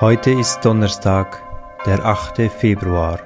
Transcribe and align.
Heute 0.00 0.30
ist 0.30 0.64
Donnerstag, 0.64 1.42
der 1.84 2.02
8. 2.02 2.50
Februar. 2.50 3.20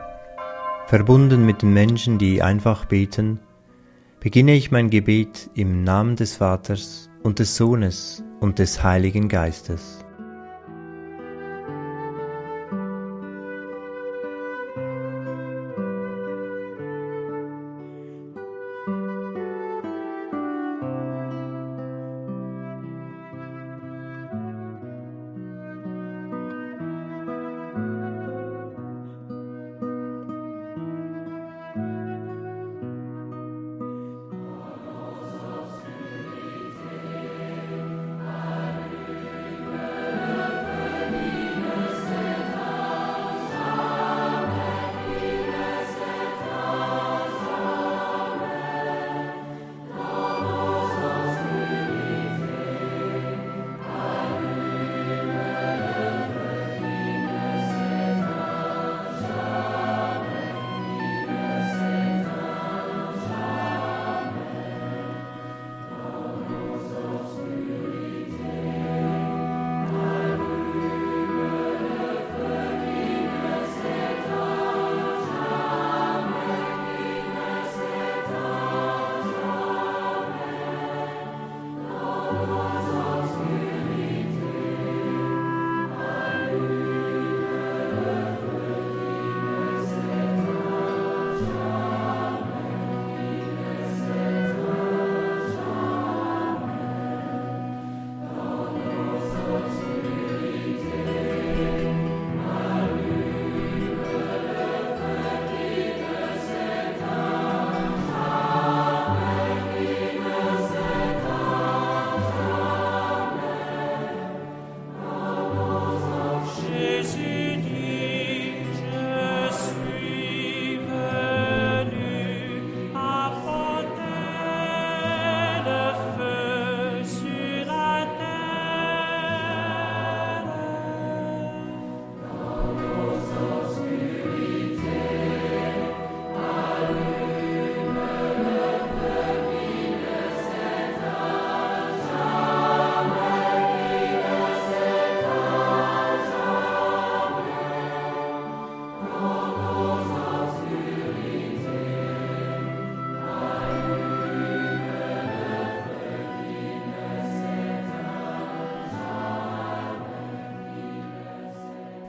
Verbunden 0.86 1.46
mit 1.46 1.62
den 1.62 1.72
Menschen, 1.72 2.18
die 2.18 2.42
einfach 2.42 2.86
beten, 2.86 3.38
beginne 4.18 4.54
ich 4.54 4.72
mein 4.72 4.90
Gebet 4.90 5.50
im 5.54 5.84
Namen 5.84 6.16
des 6.16 6.38
Vaters 6.38 7.10
und 7.22 7.38
des 7.38 7.54
Sohnes 7.54 8.24
und 8.40 8.58
des 8.58 8.82
Heiligen 8.82 9.28
Geistes. 9.28 10.03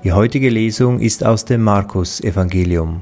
Die 0.06 0.14
heutige 0.14 0.52
Lesung 0.52 1.00
ist 1.00 1.24
aus 1.24 1.46
dem 1.46 1.64
Markus 1.64 2.22
Evangelium. 2.22 3.02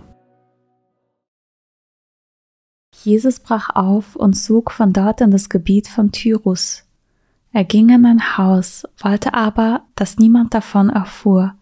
Jesus 3.03 3.41
brach 3.41 3.71
auf 3.75 4.15
und 4.15 4.35
zog 4.35 4.71
von 4.71 4.93
dort 4.93 5.19
in 5.19 5.29
das 5.29 5.49
Gebiet 5.49 5.89
von 5.89 6.13
Tyrus. 6.13 6.85
Er 7.51 7.65
ging 7.65 7.89
in 7.89 8.05
ein 8.05 8.37
Haus, 8.37 8.85
wollte 8.99 9.33
aber, 9.33 9.83
dass 9.95 10.17
niemand 10.17 10.53
davon 10.53 10.89
erfuhr, 10.89 11.55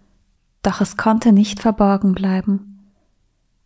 doch 0.61 0.79
es 0.79 0.95
konnte 0.95 1.31
nicht 1.31 1.59
verborgen 1.59 2.13
bleiben. 2.13 2.91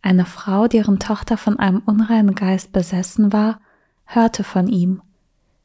Eine 0.00 0.24
Frau, 0.24 0.68
deren 0.68 0.98
Tochter 0.98 1.36
von 1.36 1.58
einem 1.58 1.82
unreinen 1.84 2.34
Geist 2.34 2.72
besessen 2.72 3.34
war, 3.34 3.60
hörte 4.06 4.44
von 4.44 4.66
ihm. 4.66 5.02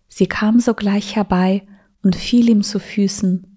Sie 0.10 0.28
kam 0.28 0.60
sogleich 0.60 1.16
herbei 1.16 1.66
und 2.04 2.18
fiel 2.18 2.50
ihm 2.50 2.64
zu 2.64 2.80
Füßen 2.82 3.51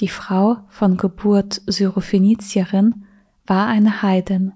die 0.00 0.08
Frau 0.08 0.58
von 0.68 0.96
Geburt 0.96 1.62
Syrophenizierin 1.66 3.06
war 3.46 3.66
eine 3.66 4.02
Heidin. 4.02 4.52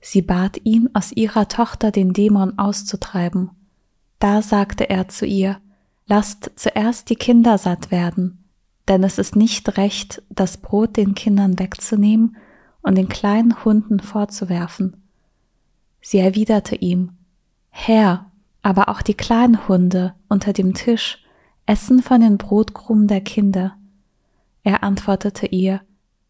Sie 0.00 0.22
bat 0.22 0.58
ihn, 0.64 0.90
aus 0.92 1.12
ihrer 1.12 1.48
Tochter 1.48 1.90
den 1.90 2.12
Dämon 2.12 2.58
auszutreiben. 2.58 3.50
Da 4.18 4.42
sagte 4.42 4.90
er 4.90 5.08
zu 5.08 5.26
ihr, 5.26 5.58
Lasst 6.06 6.50
zuerst 6.56 7.08
die 7.08 7.16
Kinder 7.16 7.56
satt 7.56 7.90
werden, 7.90 8.44
denn 8.88 9.02
es 9.04 9.18
ist 9.18 9.36
nicht 9.36 9.78
recht, 9.78 10.22
das 10.28 10.58
Brot 10.58 10.98
den 10.98 11.14
Kindern 11.14 11.58
wegzunehmen 11.58 12.36
und 12.82 12.96
den 12.96 13.08
kleinen 13.08 13.64
Hunden 13.64 14.00
vorzuwerfen. 14.00 15.02
Sie 16.02 16.18
erwiderte 16.18 16.76
ihm, 16.76 17.12
Herr, 17.70 18.30
aber 18.60 18.90
auch 18.90 19.00
die 19.00 19.14
kleinen 19.14 19.66
Hunde 19.66 20.14
unter 20.28 20.52
dem 20.52 20.74
Tisch 20.74 21.24
essen 21.64 22.02
von 22.02 22.20
den 22.20 22.36
Brotkrumen 22.36 23.08
der 23.08 23.22
Kinder. 23.22 23.78
Er 24.64 24.82
antwortete 24.82 25.46
ihr, 25.46 25.82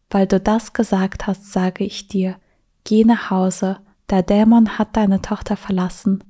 weil 0.09 0.27
du 0.27 0.39
das 0.39 0.73
gesagt 0.73 1.25
hast, 1.25 1.51
sage 1.51 1.83
ich 1.83 2.07
dir, 2.07 2.35
geh 2.83 3.03
nach 3.03 3.31
Hause, 3.31 3.79
der 4.09 4.21
Dämon 4.21 4.77
hat 4.77 4.95
deine 4.95 5.21
Tochter 5.21 5.57
verlassen. 5.57 6.23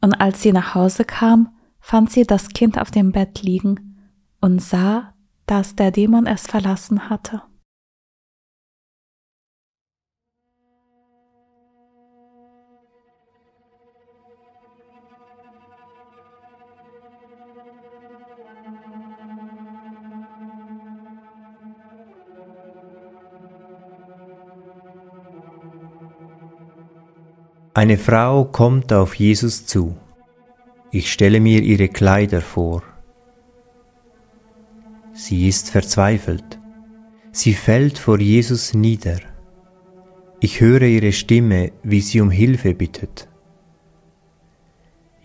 Und 0.00 0.14
als 0.14 0.42
sie 0.42 0.52
nach 0.52 0.74
Hause 0.74 1.04
kam, 1.04 1.56
fand 1.80 2.10
sie 2.10 2.24
das 2.24 2.48
Kind 2.48 2.78
auf 2.78 2.90
dem 2.90 3.12
Bett 3.12 3.42
liegen 3.42 3.96
und 4.40 4.60
sah, 4.60 5.14
dass 5.46 5.76
der 5.76 5.92
Dämon 5.92 6.26
es 6.26 6.46
verlassen 6.46 7.08
hatte. 7.08 7.42
Eine 27.74 27.96
Frau 27.96 28.44
kommt 28.44 28.92
auf 28.92 29.14
Jesus 29.14 29.64
zu. 29.64 29.96
Ich 30.90 31.10
stelle 31.10 31.40
mir 31.40 31.62
ihre 31.62 31.88
Kleider 31.88 32.42
vor. 32.42 32.82
Sie 35.14 35.48
ist 35.48 35.70
verzweifelt. 35.70 36.60
Sie 37.30 37.54
fällt 37.54 37.96
vor 37.96 38.20
Jesus 38.20 38.74
nieder. 38.74 39.20
Ich 40.40 40.60
höre 40.60 40.82
ihre 40.82 41.12
Stimme, 41.12 41.72
wie 41.82 42.02
sie 42.02 42.20
um 42.20 42.30
Hilfe 42.30 42.74
bittet. 42.74 43.26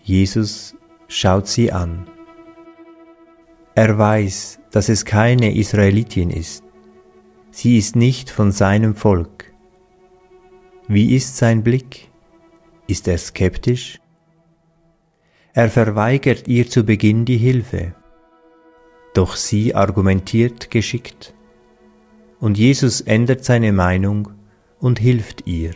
Jesus 0.02 0.74
schaut 1.06 1.48
sie 1.48 1.70
an. 1.70 2.08
Er 3.74 3.98
weiß, 3.98 4.58
dass 4.70 4.88
es 4.88 5.04
keine 5.04 5.54
Israelitin 5.54 6.30
ist. 6.30 6.64
Sie 7.50 7.76
ist 7.76 7.94
nicht 7.94 8.30
von 8.30 8.52
seinem 8.52 8.94
Volk. 8.94 9.52
Wie 10.86 11.14
ist 11.14 11.36
sein 11.36 11.62
Blick? 11.62 12.07
Ist 12.88 13.06
er 13.06 13.18
skeptisch? 13.18 14.00
Er 15.52 15.68
verweigert 15.68 16.48
ihr 16.48 16.68
zu 16.68 16.84
Beginn 16.84 17.24
die 17.24 17.36
Hilfe, 17.36 17.94
doch 19.14 19.36
sie 19.36 19.74
argumentiert 19.74 20.70
geschickt. 20.70 21.34
und 22.40 22.56
Jesus 22.56 23.00
ändert 23.00 23.44
seine 23.44 23.72
Meinung 23.72 24.30
und 24.78 24.98
hilft 24.98 25.46
ihr. 25.46 25.74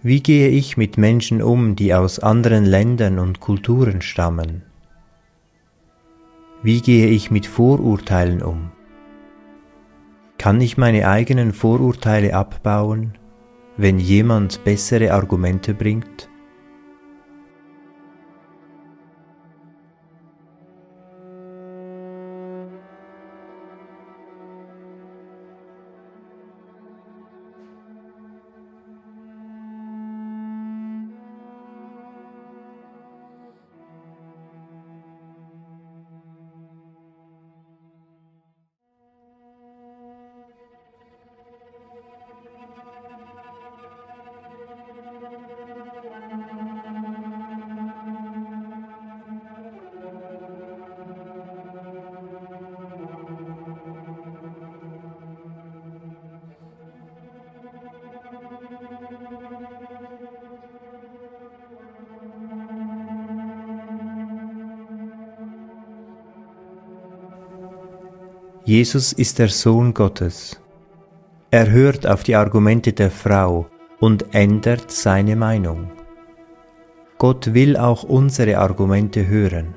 Wie 0.00 0.22
gehe 0.22 0.48
ich 0.48 0.76
mit 0.76 0.96
Menschen 0.96 1.42
um, 1.42 1.74
die 1.74 1.92
aus 1.92 2.20
anderen 2.20 2.64
Ländern 2.64 3.18
und 3.18 3.40
Kulturen 3.40 4.00
stammen? 4.00 4.62
Wie 6.62 6.80
gehe 6.80 7.08
ich 7.08 7.32
mit 7.32 7.46
Vorurteilen 7.46 8.40
um? 8.40 8.70
Kann 10.38 10.60
ich 10.60 10.78
meine 10.78 11.08
eigenen 11.08 11.52
Vorurteile 11.52 12.34
abbauen, 12.34 13.18
wenn 13.76 13.98
jemand 13.98 14.62
bessere 14.62 15.12
Argumente 15.12 15.74
bringt? 15.74 16.28
Jesus 68.68 69.14
ist 69.14 69.38
der 69.38 69.48
Sohn 69.48 69.94
Gottes. 69.94 70.60
Er 71.50 71.70
hört 71.70 72.06
auf 72.06 72.22
die 72.22 72.36
Argumente 72.36 72.92
der 72.92 73.10
Frau 73.10 73.66
und 73.98 74.34
ändert 74.34 74.90
seine 74.90 75.36
Meinung. 75.36 75.90
Gott 77.16 77.54
will 77.54 77.78
auch 77.78 78.02
unsere 78.02 78.58
Argumente 78.58 79.26
hören. 79.26 79.74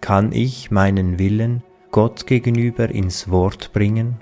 Kann 0.00 0.32
ich 0.32 0.70
meinen 0.70 1.18
Willen 1.18 1.62
Gott 1.90 2.26
gegenüber 2.26 2.88
ins 2.88 3.28
Wort 3.28 3.74
bringen? 3.74 4.18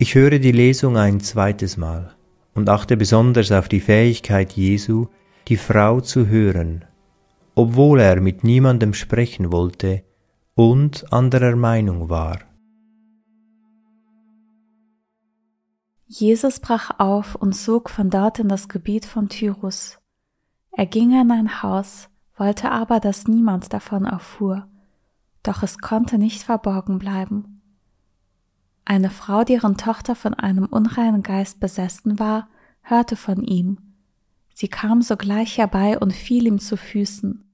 Ich 0.00 0.14
höre 0.14 0.38
die 0.38 0.52
Lesung 0.52 0.96
ein 0.96 1.18
zweites 1.18 1.76
Mal 1.76 2.14
und 2.54 2.68
achte 2.68 2.96
besonders 2.96 3.50
auf 3.50 3.68
die 3.68 3.80
Fähigkeit 3.80 4.52
Jesu, 4.52 5.08
die 5.48 5.56
Frau 5.56 6.00
zu 6.00 6.28
hören, 6.28 6.84
obwohl 7.56 7.98
er 7.98 8.20
mit 8.20 8.44
niemandem 8.44 8.94
sprechen 8.94 9.50
wollte 9.50 10.04
und 10.54 11.12
anderer 11.12 11.56
Meinung 11.56 12.08
war. 12.08 12.38
Jesus 16.06 16.60
brach 16.60 17.00
auf 17.00 17.34
und 17.34 17.54
zog 17.54 17.90
von 17.90 18.08
dort 18.08 18.38
in 18.38 18.48
das 18.48 18.68
Gebiet 18.68 19.04
von 19.04 19.28
Tyrus. 19.28 19.98
Er 20.70 20.86
ging 20.86 21.10
in 21.10 21.32
ein 21.32 21.60
Haus, 21.64 22.08
wollte 22.36 22.70
aber, 22.70 23.00
dass 23.00 23.26
niemand 23.26 23.72
davon 23.72 24.04
erfuhr, 24.04 24.68
doch 25.42 25.64
es 25.64 25.78
konnte 25.78 26.18
nicht 26.18 26.44
verborgen 26.44 27.00
bleiben. 27.00 27.57
Eine 28.88 29.10
Frau, 29.10 29.44
deren 29.44 29.76
Tochter 29.76 30.14
von 30.14 30.32
einem 30.32 30.64
unreinen 30.64 31.22
Geist 31.22 31.60
besessen 31.60 32.18
war, 32.18 32.48
hörte 32.80 33.16
von 33.16 33.42
ihm. 33.42 33.76
Sie 34.54 34.68
kam 34.68 35.02
sogleich 35.02 35.58
herbei 35.58 35.98
und 35.98 36.14
fiel 36.14 36.46
ihm 36.46 36.58
zu 36.58 36.78
Füßen. 36.78 37.44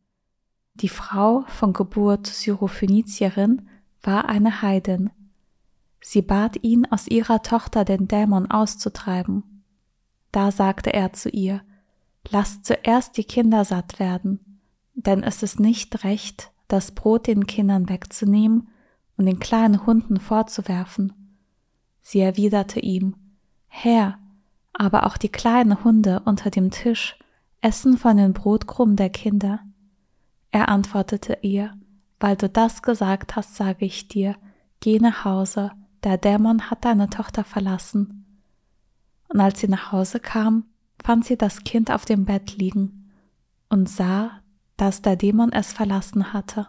Die 0.75 0.88
Frau, 0.88 1.43
von 1.49 1.73
Geburt 1.73 2.29
Syrophönizierin, 2.29 3.69
war 4.00 4.29
eine 4.29 4.62
Heidin. 4.62 5.11
Sie 6.00 6.23
bat 6.23 6.62
ihn, 6.62 6.87
aus 6.87 7.09
ihrer 7.09 7.43
Tochter 7.43 7.85
den 7.85 8.07
Dämon 8.07 8.49
auszutreiben. 8.49 9.64
Da 10.31 10.53
sagte 10.53 10.93
er 10.95 11.14
zu 11.14 11.31
ihr, 11.31 11.62
Lasst 12.31 12.64
zuerst 12.64 13.17
die 13.17 13.25
Kinder 13.25 13.64
satt 13.64 13.99
werden, 13.99 14.61
denn 14.95 15.25
es 15.25 15.43
ist 15.43 15.59
nicht 15.59 16.05
recht, 16.05 16.53
das 16.69 16.93
Brot 16.93 17.26
den 17.26 17.49
Kindern 17.49 17.88
wegzunehmen 17.88 18.69
und 19.17 19.26
den 19.26 19.41
kleinen 19.41 19.85
Hunden 19.85 20.21
vorzuwerfen. 20.21 21.24
Sie 22.04 22.20
erwiderte 22.20 22.80
ihm, 22.80 23.16
Herr, 23.66 24.18
aber 24.75 25.06
auch 25.06 25.16
die 25.16 25.30
kleinen 25.30 25.82
Hunde 25.84 26.20
unter 26.26 26.50
dem 26.50 26.70
Tisch 26.70 27.18
essen 27.62 27.96
von 27.96 28.18
den 28.18 28.34
Brotkrumen 28.34 28.94
der 28.94 29.08
Kinder. 29.08 29.61
Er 30.50 30.68
antwortete 30.68 31.38
ihr, 31.40 31.73
weil 32.20 32.37
du 32.37 32.49
das 32.49 32.82
gesagt 32.82 33.37
hast, 33.37 33.56
sage 33.56 33.87
ich 33.87 34.06
dir, 34.06 34.37
geh 34.80 34.99
nach 34.99 35.25
Hause, 35.25 35.73
der 36.04 36.18
Dämon 36.18 36.70
hat 36.70 36.84
deine 36.84 37.08
Tochter 37.08 37.42
verlassen. 37.42 38.42
Und 39.28 39.40
als 39.40 39.61
sie 39.61 39.68
nach 39.68 39.90
Hause 39.90 40.20
kam, 40.20 40.66
fand 41.02 41.25
sie 41.25 41.38
das 41.38 41.64
Kind 41.64 41.90
auf 41.90 42.04
dem 42.04 42.26
Bett 42.26 42.58
liegen 42.58 43.11
und 43.70 43.88
sah, 43.88 44.42
dass 44.76 45.00
der 45.00 45.16
Dämon 45.16 45.52
es 45.52 45.73
verlassen 45.73 46.34
hatte. 46.34 46.68